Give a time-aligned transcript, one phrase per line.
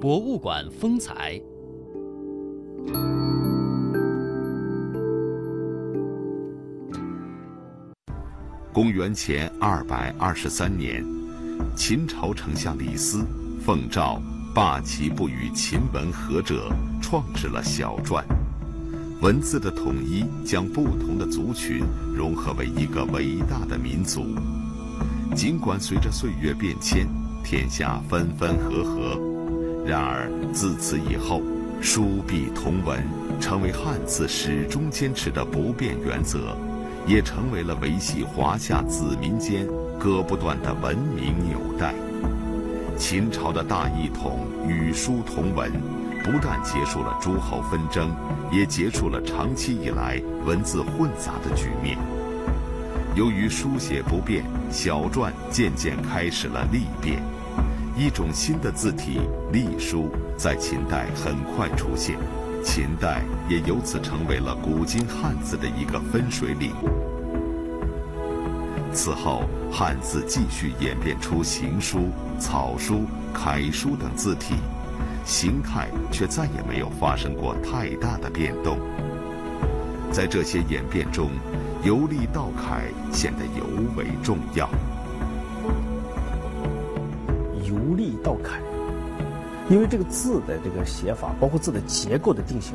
[0.00, 1.40] 博物馆风采。
[8.72, 11.04] 公元前二百二十三年，
[11.76, 13.24] 秦朝丞相李斯
[13.60, 14.20] 奉诏
[14.54, 18.24] 罢其不与秦文和者，创制了小篆。
[19.20, 24.24] 文字的统一将不同的族群融合为一个伟大的民族。
[25.34, 27.06] 尽管随着岁月变迁，
[27.42, 29.20] 天下分分合合，
[29.86, 31.42] 然而自此以后，
[31.80, 33.02] 书笔同文
[33.40, 36.56] 成为汉字始终坚持的不变原则。
[37.04, 39.66] 也成为了维系华夏子民间
[39.98, 41.92] 割不断的文明纽带。
[42.96, 45.68] 秦朝的大一统与书同文，
[46.22, 48.14] 不但结束了诸侯纷争，
[48.52, 51.98] 也结束了长期以来文字混杂的局面。
[53.16, 57.20] 由于书写不便，小篆渐渐开始了隶变，
[57.96, 59.20] 一种新的字体——
[59.52, 62.16] 隶书，在秦代很快出现。
[62.64, 66.72] 秦代也由此成为了古今汉字的一个分水岭。
[68.92, 74.54] 此后，汉字继续演变出行书、草书、楷书等字体，
[75.24, 78.78] 形态却再也没有发生过太大的变动。
[80.10, 81.30] 在这些演变中，
[81.84, 83.64] 由隶到楷显得尤
[83.96, 84.68] 为重要。
[87.72, 88.60] 由隶到楷。
[89.70, 92.74] 因为这个字的这个写法，包括字的结构的定型，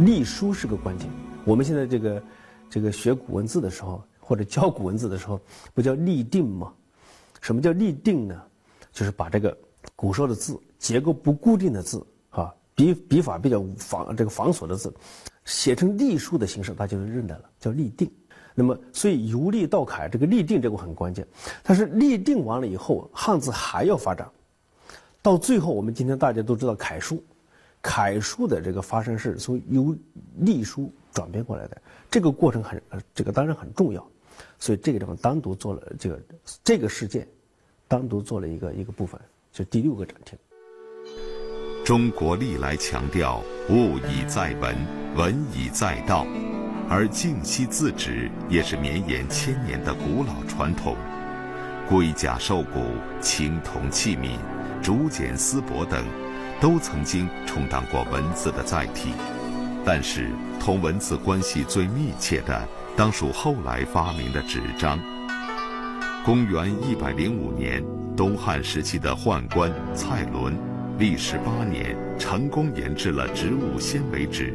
[0.00, 1.08] 隶书是个关键。
[1.44, 2.22] 我们现在这个
[2.68, 5.40] 这个学古文字的时候，或者教古文字的时候，
[5.74, 6.72] 不叫立定吗？
[7.40, 8.42] 什么叫立定呢？
[8.92, 9.56] 就是把这个
[9.94, 14.92] 古时候的字结构不固定的字啊，笔笔法比较繁这个繁琐的字，
[15.44, 18.10] 写成隶书的形式，大家就认得了，叫立定。
[18.54, 21.26] 那么，所以由隶到楷，这个立定这个很关键。
[21.62, 24.28] 但是立定完了以后，汉字还要发展。
[25.22, 27.22] 到最后，我们今天大家都知道楷书，
[27.80, 29.96] 楷书的这个发生是从由
[30.38, 31.80] 隶书转变过来的，
[32.10, 32.82] 这个过程很，
[33.14, 34.06] 这个当然很重要，
[34.58, 36.20] 所以这个地方单独做了这个
[36.64, 37.26] 这个事件，
[37.86, 39.20] 单独做了一个一个部分，
[39.52, 40.38] 就第六个展厅。
[41.84, 44.76] 中国历来强调物以载文，
[45.16, 46.24] 文以载道，
[46.94, 50.94] 而净溪字纸也是绵延千年的古老传统，
[51.88, 52.84] 龟甲兽骨、
[53.18, 54.36] 青铜器皿。
[54.82, 56.04] 竹简丝帛等，
[56.60, 59.14] 都曾经充当过文字的载体，
[59.86, 60.28] 但是
[60.60, 65.00] 同文字关系最密切的，当属后来发明的纸张。
[66.26, 67.82] 公元一百零五年，
[68.14, 70.54] 东汉时期的宦官蔡伦，
[70.98, 74.54] 历时八年，成功研制了植物纤维纸。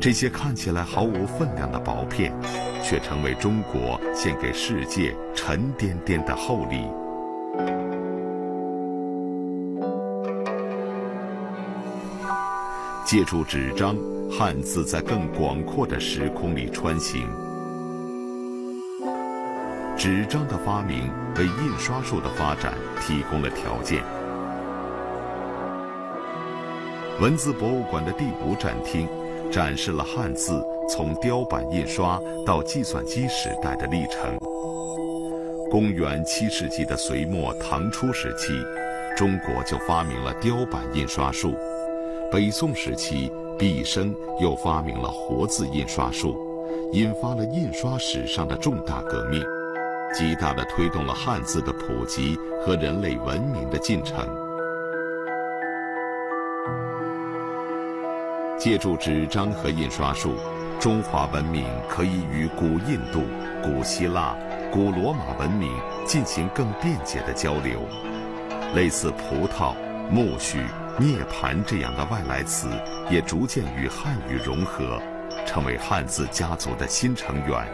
[0.00, 2.32] 这些看起来毫无分量的薄片，
[2.82, 6.88] 却成为中国献给世界沉甸甸的厚礼。
[13.04, 13.94] 借助纸张，
[14.30, 17.28] 汉字在更广阔的时空里穿行。
[19.98, 22.72] 纸张的发明为印刷术的发展
[23.02, 24.02] 提供了条件。
[27.20, 29.06] 文字博物馆的第五展厅
[29.50, 34.38] 展示了汉字从雕版印刷到计算机时代的历程。
[35.70, 38.52] 公元七世纪的隋末唐初时期，
[39.16, 41.54] 中国就发明了雕版印刷术。
[42.32, 46.36] 北宋时期，毕升又发明了活字印刷术，
[46.92, 49.42] 引发了印刷史上的重大革命，
[50.14, 54.26] 极大地推动了汉字的普及和人类文明的进程。
[58.60, 60.36] 借助纸张和印刷术，
[60.78, 63.24] 中华文明可以与古印度、
[63.62, 64.36] 古希腊、
[64.70, 65.72] 古罗马文明
[66.06, 67.80] 进行更便捷的交流，
[68.74, 69.74] 类似葡萄、
[70.12, 70.58] 苜蓿。
[70.98, 72.68] 涅槃这样的外来词
[73.08, 75.00] 也逐渐与汉语融合，
[75.46, 77.66] 成为汉字家族的新成员。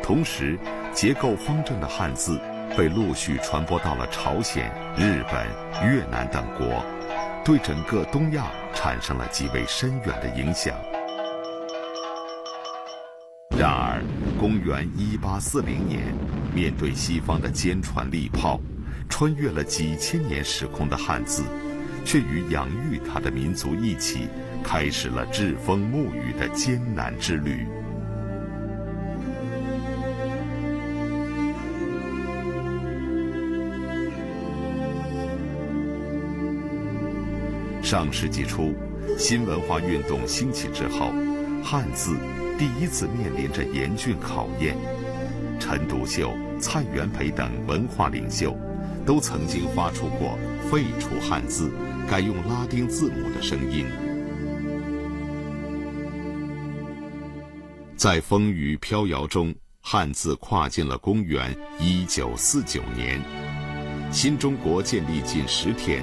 [0.00, 0.56] 同时，
[0.92, 2.38] 结构方正的汉字
[2.76, 5.44] 被陆续传播到了朝鲜、日本、
[5.90, 6.84] 越南等国，
[7.44, 10.74] 对整个东亚产生了极为深远的影响。
[13.58, 14.02] 然而，
[14.40, 16.02] 公元一八四零年，
[16.54, 18.58] 面对西方的坚船利炮，
[19.10, 21.44] 穿越了几千年时空的汉字。
[22.06, 24.28] 却与养育他的民族一起，
[24.62, 27.66] 开始了栉风沐雨的艰难之旅。
[37.84, 38.74] 上世纪初，
[39.18, 41.12] 新文化运动兴起之后，
[41.62, 42.16] 汉字
[42.58, 44.74] 第一次面临着严峻考验。
[45.60, 48.56] 陈独秀、蔡元培等文化领袖。
[49.06, 50.38] 都曾经发出过
[50.70, 51.70] 废除汉字，
[52.08, 53.84] 改用拉丁字母的声音。
[57.96, 63.20] 在风雨飘摇中，汉字跨进了公元一九四九年。
[64.10, 66.02] 新中国建立近十天，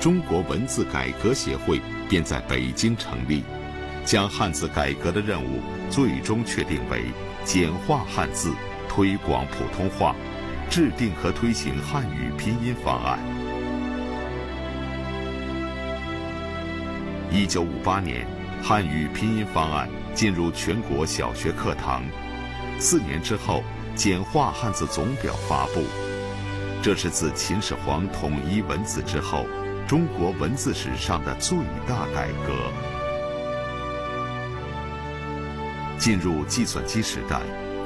[0.00, 3.44] 中国文字改革协会便在北京成立，
[4.02, 5.60] 将汉字改革的任务
[5.90, 7.04] 最终确定为
[7.44, 8.50] 简化汉字、
[8.88, 10.16] 推广普通话。
[10.70, 13.18] 制定和推行汉语拼音方案。
[17.28, 18.24] 一九五八年，
[18.62, 22.04] 汉语拼音方案进入全国小学课堂。
[22.78, 23.64] 四年之后，
[23.96, 25.82] 简化汉字总表发布。
[26.80, 29.44] 这是自秦始皇统一文字之后，
[29.90, 32.70] 中国文字史上的最大改革。
[35.98, 37.40] 进入计算机时代。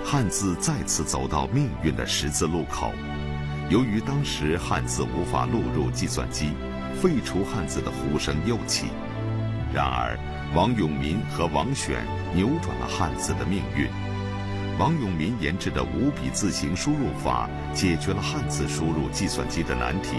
[0.04, 2.92] 汉字再次走到命运的十字路口。
[3.70, 6.50] 由于当时汉字无法录入计算机，
[7.00, 8.88] 废除汉字的呼声又起。
[9.72, 10.14] 然而，
[10.54, 12.04] 王永民和王选
[12.34, 13.88] 扭转了汉字的命运。
[14.78, 20.18] 王永民研制的五笔字形输入法解决了汉字输入计算机的难题，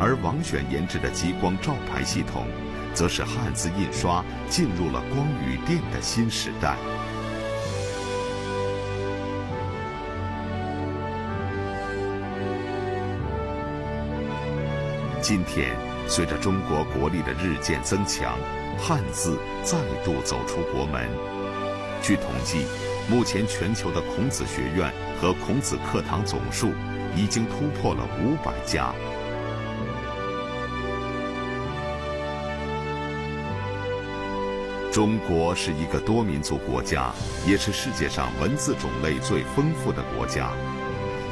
[0.00, 2.46] 而王选研制的激光照排系统。
[2.94, 6.76] 则是汉字印刷进入了光与电的新时代。
[15.20, 15.74] 今天，
[16.06, 18.38] 随着中国国力的日渐增强，
[18.78, 21.08] 汉字再度走出国门。
[22.00, 22.64] 据统计，
[23.10, 26.72] 目前全球的孔子学院和孔子课堂总数
[27.16, 28.94] 已经突破了五百家。
[34.94, 37.12] 中国是一个多民族国家，
[37.48, 40.52] 也是世界上文字种类最丰富的国家。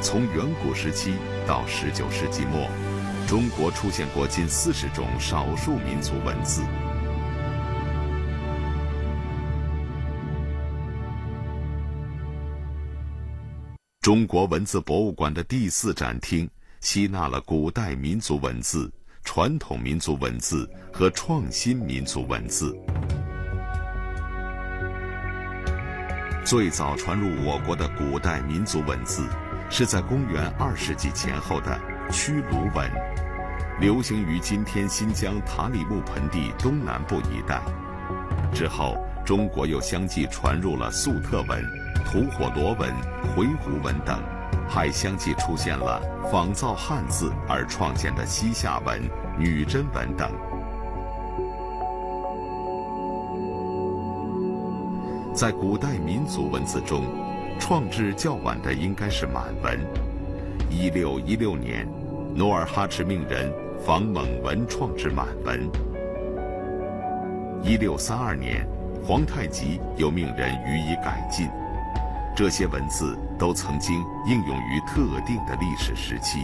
[0.01, 1.13] 从远古时期
[1.47, 2.67] 到十九世纪末，
[3.25, 6.61] 中国出现过近四十种少数民族文字。
[14.01, 16.49] 中国文字博物馆的第四展厅
[16.81, 18.91] 吸纳了古代民族文字、
[19.23, 22.77] 传统民族文字和创新民族文字。
[26.45, 29.25] 最早传入我国的古代民族文字，
[29.69, 31.79] 是在公元二世纪前后的
[32.11, 32.91] 屈卢文，
[33.79, 37.61] 流行于今天新疆塔里木盆地东南部一带。
[38.53, 41.63] 之后，中国又相继传入了粟特文、
[42.05, 42.93] 吐火罗文、
[43.33, 44.21] 回鹘文等，
[44.67, 49.01] 还相继出现了仿造汉字而创建的西夏文、
[49.39, 50.29] 女真文等。
[55.33, 57.05] 在古代民族文字中，
[57.59, 59.79] 创制较晚的应该是满文。
[60.69, 61.87] 一六一六年，
[62.35, 63.51] 努尔哈赤命人
[63.83, 65.67] 仿蒙文创制满文。
[67.63, 68.63] 一六三二年，
[69.03, 71.49] 皇太极又命人予以改进。
[72.35, 76.43] 这些文字都曾经应用于特定的历史时期，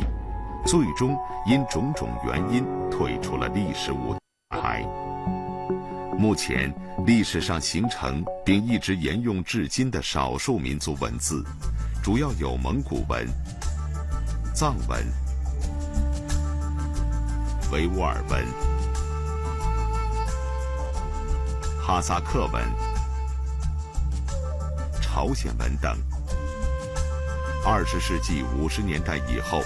[0.66, 1.16] 最终
[1.46, 4.16] 因种种原因退出了历史舞
[4.50, 4.84] 台。
[6.19, 6.69] 目前，
[7.06, 11.42] 历史上形成并一直沿用至今的少数民族文字，
[12.04, 13.26] 主要有蒙古文、
[14.54, 15.02] 藏文、
[17.71, 18.45] 维吾尔文、
[21.81, 22.61] 哈萨克文、
[25.02, 25.97] 朝鲜文等。
[27.66, 29.61] 二十世纪五十年代以后，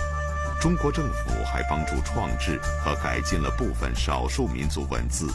[0.61, 5.27] 中国政府还帮助创制和改进了部分少数民族文字。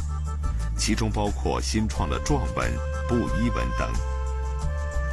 [0.78, 2.72] 其中包括新创的篆文、
[3.08, 3.90] 布依文等。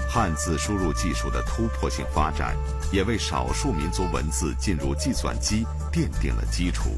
[0.08, 2.56] 汉字输入技术的突破性发展，
[2.92, 6.92] 也为少数民族文字进入计算机奠定了基础。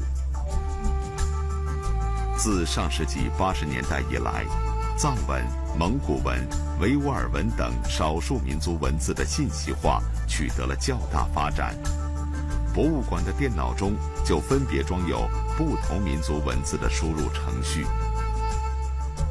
[2.36, 4.44] 自上世纪八十年代以来，
[4.96, 5.44] 藏文、
[5.76, 6.46] 蒙古文、
[6.80, 11.74] 维吾尔文等少数民族文字的信息化取得了较大发展。
[12.72, 17.84] 博物馆的电脑中就分别装有不同民族文字的输入程序。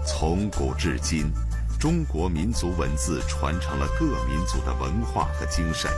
[0.07, 1.29] 从古至今，
[1.77, 5.91] 中国民族文字传承了各民族的文化和精神，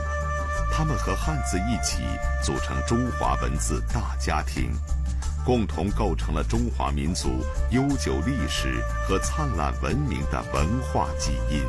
[0.72, 2.02] 他们和汉字一起
[2.42, 4.72] 组成中华文字大家庭，
[5.44, 7.28] 共同构成了中华民族
[7.70, 11.62] 悠久历史和灿烂文明的文化基因。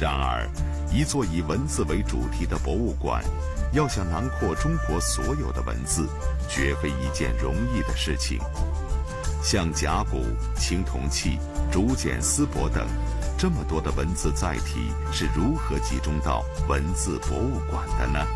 [0.00, 0.48] 然而，
[0.90, 3.22] 一座以文字为主题的博物馆，
[3.72, 6.08] 要想囊括中国所有的文字，
[6.48, 8.40] 绝非一件容易的事情。
[9.44, 10.22] 像甲骨、
[10.56, 11.38] 青铜器、
[11.70, 12.88] 竹简、丝帛等，
[13.36, 18.26] 这么多的文字载体是如何集中到文字博物馆的呢？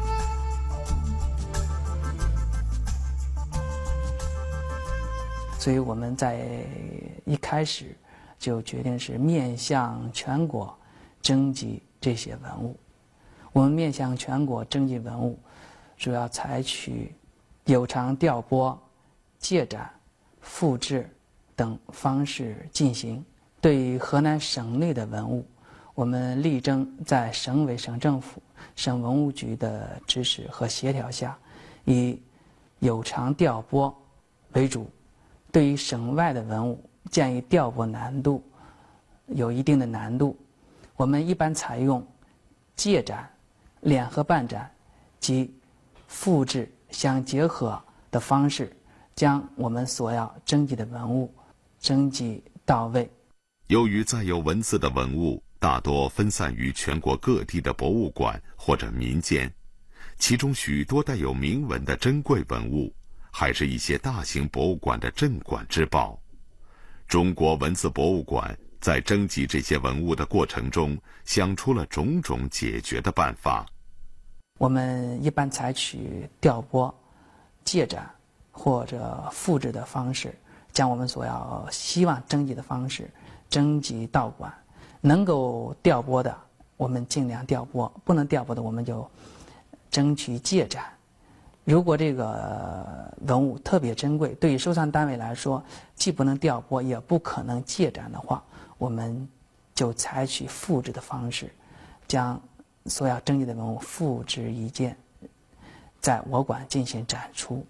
[5.59, 6.47] 所以我们在
[7.25, 7.97] 一开始
[8.39, 10.79] 就决定是面向全国
[11.23, 12.79] 征集这些文物。
[13.55, 15.39] 我们面向全国征集文物，
[15.97, 17.15] 主要采取
[17.65, 18.79] 有偿调拨、
[19.39, 19.91] 借展、
[20.59, 21.09] 复制
[21.55, 23.25] 等方式进行。
[23.61, 25.47] 对于河南省内的文物，
[25.95, 28.43] 我们力争在省委省政府、
[28.75, 31.39] 省文物局的支持和协调下，
[31.85, 32.21] 以
[32.81, 33.97] 有偿调拨
[34.55, 34.91] 为主。
[35.53, 38.43] 对于省外的文物，鉴于调拨难度
[39.27, 40.37] 有一定的难度，
[40.97, 42.05] 我们一般采用
[42.75, 43.31] 借展、
[43.83, 44.69] 联合办展
[45.21, 45.55] 及
[46.09, 48.77] 复制相结合的方式，
[49.19, 51.35] 将我们所要征集的文物
[51.81, 53.11] 征集到位。
[53.67, 59.53] 由于载有文字的文物大多分散于全国各地的博物馆或者民间，
[60.21, 62.95] 其中许多带有铭文的珍贵文物。
[63.31, 66.17] 还是一些大型博物馆的镇馆之宝。
[67.09, 73.67] 中国文字博物馆在征集这些文物的过程中，想出了种种解决的办法。
[74.59, 76.93] 我们一般采取调拨、
[77.65, 78.09] 借展
[78.59, 80.35] 或者复制的方式，
[80.73, 83.09] 将我们所要希望征集的方式
[83.49, 84.53] 征集到馆。
[85.01, 86.37] 能够调拨的，
[86.77, 89.09] 我们尽量调拨；不能调拨的，我们就
[89.89, 90.85] 争取借展。
[91.65, 95.63] 如果这个文物特别珍贵，对于收藏单位来说，
[95.95, 98.43] 既不能调拨，也不可能借展的话，
[98.77, 99.29] 我们
[99.73, 101.55] 就采取复制的方式，
[102.09, 102.41] 将
[102.87, 104.97] 所要征集的文物复制一件，
[106.01, 107.65] 在我馆进行展出。